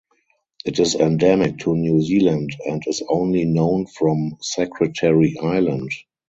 [0.65, 5.91] It is endemic to New Zealand and is only known from Secretary Island.